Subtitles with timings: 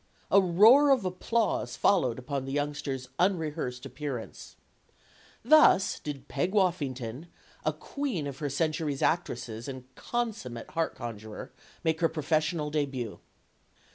[0.31, 4.55] A roar of applause fol lowed upon the youngster's unrehearsed appearance.
[5.45, 7.27] Thus did Peg Woffington,
[7.63, 11.51] a queen of her century's actresses and consummate heart conjurer,
[11.83, 13.19] make her professional debut.